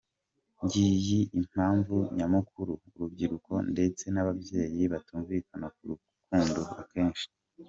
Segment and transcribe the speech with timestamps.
[0.63, 7.27] Ngiyi impamvu nyamukuru urubyiruko ndetse n’ababyeyi batumvikana ku rukundo akenshi.